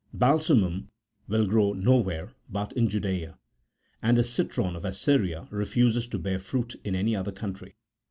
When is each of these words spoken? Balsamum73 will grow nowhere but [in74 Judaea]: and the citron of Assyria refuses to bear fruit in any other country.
Balsamum73 0.17 0.87
will 1.27 1.45
grow 1.45 1.73
nowhere 1.73 2.33
but 2.49 2.71
[in74 2.71 2.87
Judaea]: 2.89 3.37
and 4.01 4.17
the 4.17 4.23
citron 4.23 4.75
of 4.75 4.83
Assyria 4.83 5.47
refuses 5.51 6.07
to 6.07 6.17
bear 6.17 6.39
fruit 6.39 6.75
in 6.83 6.95
any 6.95 7.15
other 7.15 7.31
country. 7.31 7.75